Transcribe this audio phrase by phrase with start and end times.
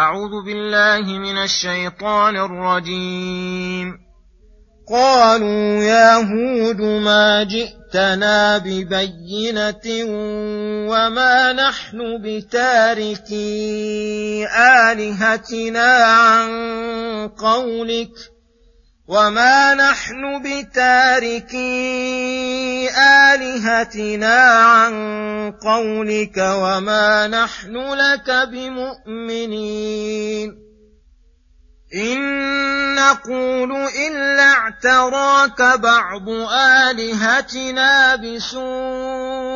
[0.00, 3.98] أعوذ بالله من الشيطان الرجيم.
[4.88, 9.86] قالوا يا هود ما جئتنا ببينة
[10.90, 13.36] وما نحن بتاركي
[14.90, 16.50] آلهتنا عن
[17.28, 18.10] قولك
[19.10, 21.60] وما نحن بتاركي
[23.34, 24.94] آلهتنا عن
[25.50, 29.90] قولك وما نحن لك بمؤمنين
[31.94, 32.20] إن
[32.94, 33.72] نقول
[34.06, 36.28] إلا اعتراك بعض
[36.88, 39.50] آلهتنا بسوء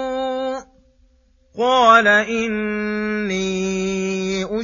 [1.58, 4.03] قال إني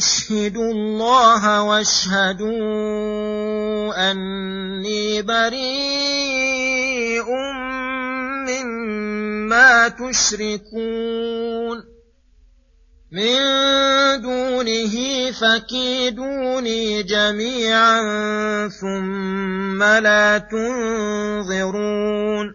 [0.01, 2.51] أشهد الله واشهدوا
[4.11, 7.29] أني بريء
[8.49, 11.79] مما تشركون.
[13.13, 13.37] من
[14.23, 14.95] دونه
[15.31, 18.01] فكيدوني جميعا
[18.69, 22.55] ثم لا تنظرون.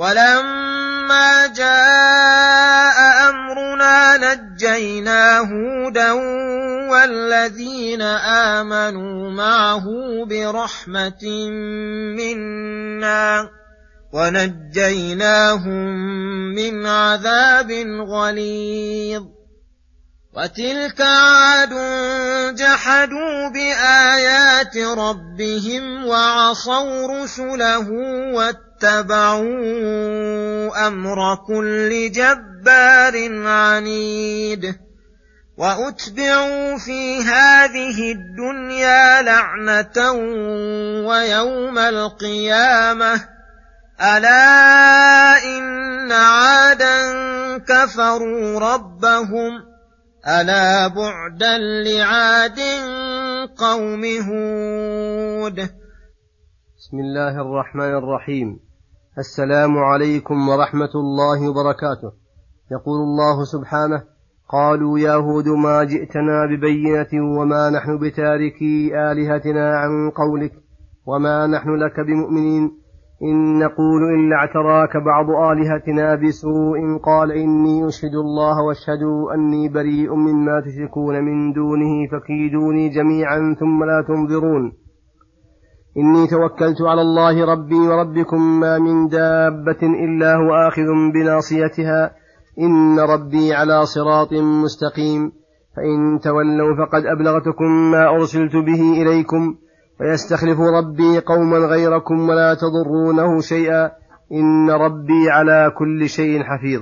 [0.00, 6.12] ولما جاء أمرنا نجينا هودا
[6.90, 9.84] والذين آمنوا معه
[10.24, 11.48] برحمة
[12.16, 13.48] منا
[14.12, 15.88] ونجيناهم
[16.54, 17.70] من عذاب
[18.08, 19.22] غليظ.
[20.36, 21.74] وتلك عاد
[22.54, 27.88] جحدوا بآيات ربهم وعصوا رسله
[28.82, 34.74] واتبعوا أمر كل جبار عنيد
[35.56, 40.12] وأتبعوا في هذه الدنيا لعنة
[41.08, 43.28] ويوم القيامة
[44.00, 46.98] ألا إن عادا
[47.58, 49.52] كفروا ربهم
[50.28, 52.60] ألا بعدا لعاد
[53.58, 55.56] قوم هود.
[56.78, 58.69] بسم الله الرحمن الرحيم.
[59.20, 62.10] السلام عليكم ورحمة الله وبركاته.
[62.72, 64.02] يقول الله سبحانه
[64.48, 68.76] قالوا يا هود ما جئتنا ببينة وما نحن بتاركي
[69.10, 70.52] آلهتنا عن قولك
[71.06, 72.64] وما نحن لك بمؤمنين.
[73.22, 80.62] إن نقول إلا اعتراك بعض آلهتنا بسوء قال إني أشهد الله واشهدوا أني بريء مما
[80.66, 84.72] تشركون من دونه فكيدوني جميعا ثم لا تنظرون.
[85.96, 92.10] إني توكلت على الله ربي وربكم ما من دابة إلا هو آخذ بناصيتها.
[92.60, 95.32] إن ربي على صراط مستقيم.
[95.76, 99.54] فإن تولوا فقد أبلغتكم ما أرسلت به إليكم.
[100.00, 103.90] ويستخلف ربي قوما غيركم ولا تضرونه شيئا.
[104.32, 106.80] إن ربي على كل شيء حفيظ.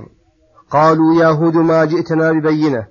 [0.71, 2.87] قالوا يا هود ما جئتنا ببينة.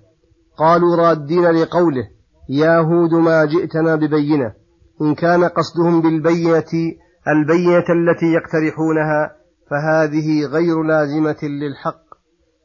[0.58, 2.04] قالوا رادين لقوله
[2.50, 4.52] يا هود ما جئتنا ببينة.
[5.02, 6.94] إن كان قصدهم بالبينة
[7.28, 9.36] البينة التي يقترحونها
[9.70, 12.08] فهذه غير لازمة للحق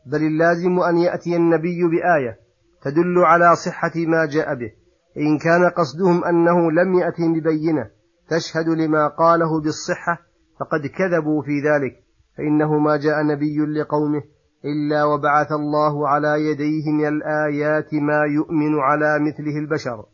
[0.05, 2.39] بل اللازم أن يأتي النبي بآية
[2.81, 4.71] تدل على صحة ما جاء به.
[5.17, 7.89] إن كان قصدهم أنه لم يأتهم ببينة
[8.29, 10.17] تشهد لما قاله بالصحة
[10.59, 12.03] فقد كذبوا في ذلك
[12.37, 14.21] فإنه ما جاء نبي لقومه
[14.65, 20.05] إلا وبعث الله على يديه من الآيات ما يؤمن على مثله البشر.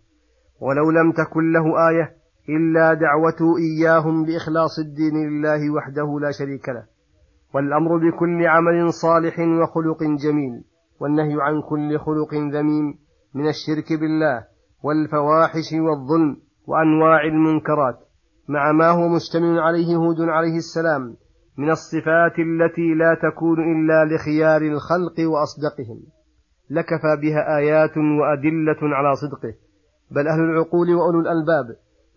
[0.62, 2.16] ولو لم تكن له آية
[2.50, 6.84] إلا دعوة إياهم بإخلاص الدين لله وحده لا شريك له.
[7.54, 10.64] والأمر بكل عمل صالح وخلق جميل
[11.00, 12.96] والنهي عن كل خلق ذميم
[13.34, 14.44] من الشرك بالله
[14.84, 18.00] والفواحش والظلم وأنواع المنكرات
[18.50, 21.16] مع ما هو مشتمل عليه هود عليه السلام
[21.58, 26.00] من الصفات التي لا تكون إلا لخيار الخلق وأصدقهم.
[26.70, 29.54] لكفى بها آيات وأدلة على صدقه.
[30.12, 31.66] بل أهل العقول وأولو الألباب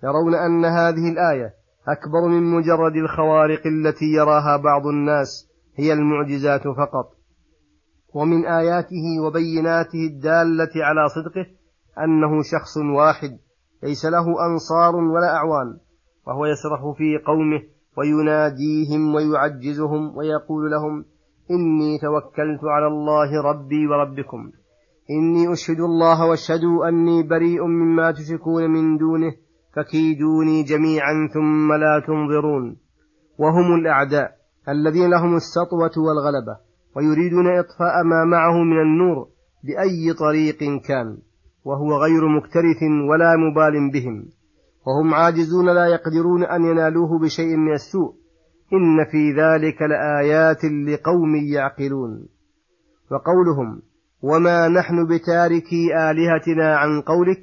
[0.05, 1.55] يرون أن هذه الآية
[1.89, 7.11] أكبر من مجرد الخوارق التي يراها بعض الناس هي المعجزات فقط.
[8.15, 11.47] ومن آياته وبيناته الدالة على صدقه
[12.05, 13.39] أنه شخص واحد
[13.83, 15.79] ليس له أنصار ولا أعوان
[16.27, 17.63] وهو يسرح في قومه
[17.99, 21.05] ويناديهم ويعجزهم ويقول لهم
[21.51, 24.53] إني توكلت على الله ربي وربكم.
[25.11, 29.33] إني أشهد الله وأشهدوا أني بريء مما تشركون من دونه
[29.77, 32.77] فكيدوني جميعا ثم لا تنظرون.
[33.39, 34.33] وهم الأعداء
[34.69, 36.57] الذين لهم السطوة والغلبة
[36.97, 39.29] ويريدون إطفاء ما معه من النور
[39.65, 40.59] بأي طريق
[40.89, 41.19] كان
[41.65, 44.25] وهو غير مكترث ولا مبال بهم.
[44.87, 48.15] وهم عاجزون لا يقدرون أن ينالوه بشيء من السوء.
[48.73, 52.29] إن في ذلك لآيات لقوم يعقلون.
[53.11, 53.83] وقولهم
[54.23, 57.39] وما نحن بتاركي آلهتنا عن قولك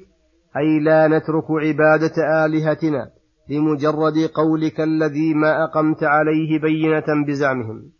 [0.56, 3.10] أي لا نترك عبادة آلهتنا
[3.48, 7.90] لمجرد قولك الذي ما أقمت عليه بينة بزعمهم.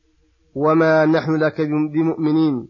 [0.55, 1.61] وما نحن لك
[1.93, 2.69] بمؤمنين.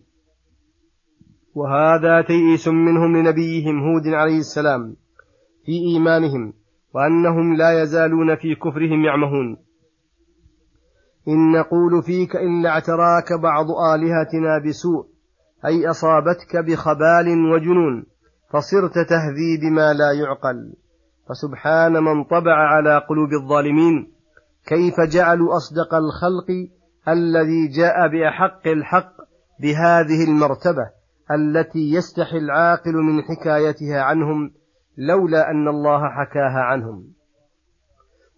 [1.55, 4.97] وهذا تيئس منهم لنبيهم هود عليه السلام
[5.65, 6.53] في إيمانهم
[6.95, 9.56] وأنهم لا يزالون في كفرهم يعمهون.
[11.29, 15.10] إن نقول فيك إلا اعتراك بعض آلهتنا بسوء
[15.67, 18.07] أي أصابتك بخبال وجنون
[18.51, 20.75] فصرت تهذي بما لا يعقل.
[21.29, 24.12] فسبحان من طبع على قلوب الظالمين.
[24.67, 26.69] كيف جعلوا أصدق الخلق
[27.09, 29.12] الذي جاء بأحق الحق
[29.61, 30.91] بهذه المرتبة
[31.31, 34.51] التي يستحي العاقل من حكايتها عنهم
[34.99, 37.05] لولا أن الله حكاها عنهم.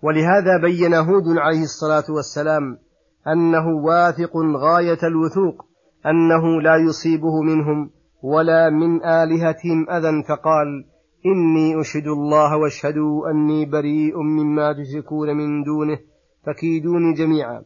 [0.02, 2.78] ولهذا بين هود عليه الصلاة والسلام
[3.26, 5.71] أنه واثق غاية الوثوق
[6.06, 7.90] أنه لا يصيبه منهم
[8.22, 10.84] ولا من آلهتهم أذى فقال
[11.26, 15.98] إني أشهد الله واشهدوا أني بريء مما تشركون من دونه
[16.46, 17.62] فكيدوني جميعا.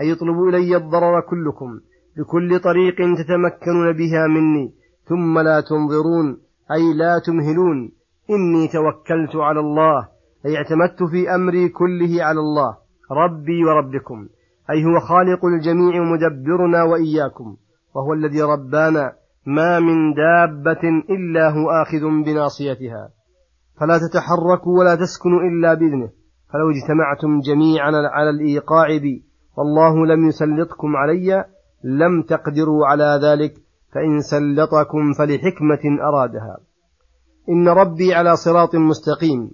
[0.00, 1.80] أي اطلبوا إلي الضرر كلكم
[2.16, 4.72] بكل طريق تتمكنون بها مني
[5.04, 6.38] ثم لا تنظرون
[6.72, 7.92] أي لا تمهلون.
[8.30, 10.08] إني توكلت على الله
[10.46, 12.76] أي اعتمدت في أمري كله على الله
[13.10, 14.28] ربي وربكم
[14.70, 17.56] أي هو خالق الجميع ومدبرنا وإياكم.
[17.94, 19.12] وهو الذي ربانا
[19.46, 23.10] ما من دابة إلا هو آخذ بناصيتها.
[23.80, 26.10] فلا تتحركوا ولا تسكنوا إلا بإذنه.
[26.52, 29.24] فلو اجتمعتم جميعا على الإيقاع بي
[29.56, 31.44] والله لم يسلطكم علي
[31.84, 33.54] لم تقدروا على ذلك
[33.92, 36.56] فإن سلطكم فلحكمة أرادها.
[37.48, 39.50] إن ربي على صراط مستقيم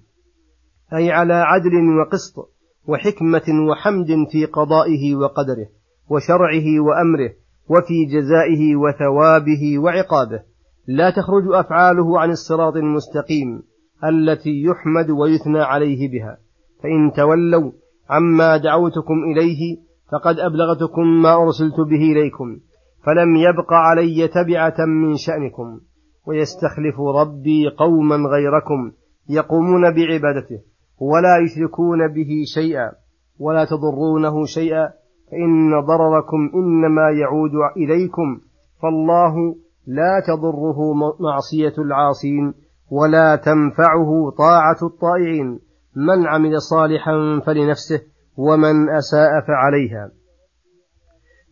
[0.93, 2.51] أي على عدل وقسط
[2.89, 5.67] وحكمة وحمد في قضائه وقدره
[6.09, 7.31] وشرعه وأمره
[7.69, 10.43] وفي جزائه وثوابه وعقابه.
[10.87, 13.63] لا تخرج أفعاله عن الصراط المستقيم
[14.05, 16.39] التي يحمد ويثنى عليه بها.
[16.83, 17.73] فإن تولوا
[18.11, 19.77] عما دعوتكم إليه
[20.13, 22.59] فقد أبلغتكم ما أرسلت به إليكم.
[23.07, 25.81] فلم يبق علي تبعة من شأنكم.
[26.27, 28.93] ويستخلف ربي قوما غيركم
[29.29, 30.61] يقومون بعبادته
[31.01, 32.93] ولا يشركون به شيئا
[33.39, 34.93] ولا تضرونه شيئا
[35.31, 38.41] فإن ضرركم إنما يعود إليكم
[38.83, 39.57] فالله
[39.87, 42.55] لا تضره معصية العاصين
[42.91, 45.61] ولا تنفعه طاعة الطائعين.
[45.97, 48.01] من عمل صالحا فلنفسه
[48.37, 50.11] ومن أساء فعليها.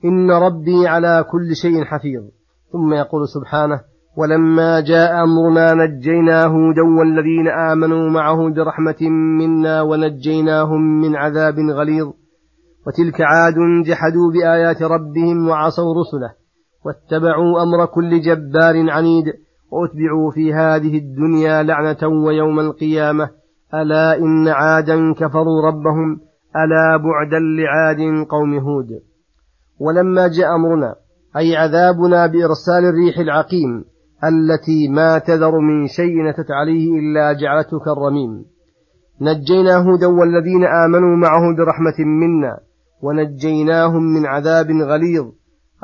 [0.05, 2.23] إن ربي على كل شيء حفيظ.
[2.73, 3.81] ثم يقول سبحانه
[4.17, 12.13] ولما جاء أمرنا نجينا هودا والذين آمنوا معه برحمة منا ونجيناهم من عذاب غليظ
[12.87, 13.55] وتلك عاد
[13.87, 16.33] جحدوا بآيات ربهم وعصوا رسله
[16.85, 19.25] واتبعوا أمر كل جبار عنيد
[19.71, 23.31] وأتبعوا في هذه الدنيا لعنة ويوم القيامة.
[23.75, 26.21] ألا إن عادا كفروا ربهم
[26.57, 28.89] ألا بعدا لعاد قوم هود.
[29.81, 30.95] ولما جاء أمرنا
[31.37, 33.85] أي عذابنا بإرسال الريح العقيم
[34.25, 38.45] التي ما تذر من شيء نتت عليه إلا جعلته كالرميم
[39.21, 42.59] نجينا هودا والذين آمنوا معه برحمة منا.
[43.05, 45.27] ونجيناهم من عذاب غليظ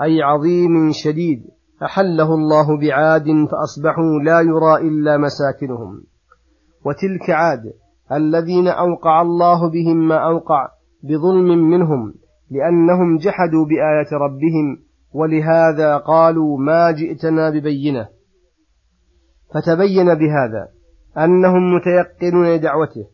[0.03, 1.43] أي عظيم شديد.
[1.83, 6.03] أحله الله بعاد فأصبحوا لا يرى إلا مساكنهم.
[6.85, 7.73] وتلك عاد
[8.13, 10.69] الذين أوقع الله بهم ما أوقع
[11.03, 12.15] بظلم منهم
[12.51, 18.09] لأنهم جحدوا بآيات ربهم ولهذا قالوا ما جئتنا ببينة.
[19.55, 20.69] فتبين بهذا
[21.19, 23.07] أنهم متيقنون لدعوته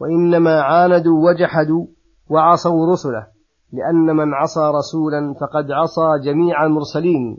[0.00, 1.86] وإنما عاندوا وجحدوا
[2.30, 3.35] وعصوا رسله.
[3.72, 7.38] لأن من عصى رسولا فقد عصى جميع المرسلين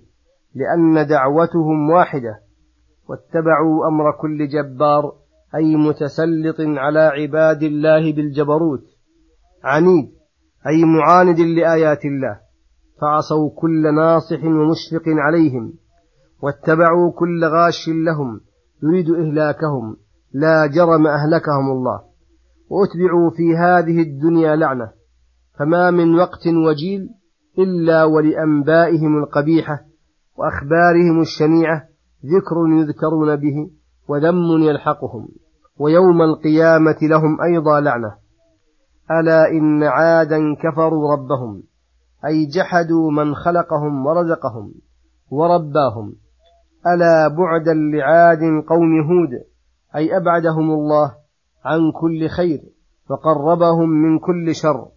[0.55, 2.39] لأن دعوتهم واحدة
[3.10, 5.13] واتبعوا أمر كل جبار
[5.55, 8.84] أي متسلط على عباد الله بالجبروت
[9.63, 10.10] عنيد
[10.67, 12.39] أي معاند لآيات الله
[13.01, 15.74] فعصوا كل ناصح ومشفق عليهم
[16.41, 18.41] واتبعوا كل غاش لهم
[18.84, 19.98] يريد إهلاكهم
[20.34, 22.01] لا جرم أهلكهم الله
[22.69, 24.91] وأتبعوا في هذه الدنيا لعنة.
[25.59, 27.09] فما من وقت وجيل
[27.59, 29.79] إلا ولأنبائهم القبيحة
[30.37, 31.83] وأخبارهم الشنيعة
[32.25, 33.69] ذكر يذكرون به
[34.07, 35.27] وذم يلحقهم
[35.79, 38.15] ويوم القيامة لهم أيضا لعنة.
[39.11, 41.63] ألا إن عادا كفروا ربهم
[42.25, 44.73] أي جحدوا من خلقهم ورزقهم
[45.29, 46.15] ورباهم.
[46.87, 49.29] ألا بعدا لعاد قوم هود
[49.95, 51.15] أي أبعدهم الله
[51.65, 52.59] عن كل خير
[53.09, 54.96] وقربهم من كل شر.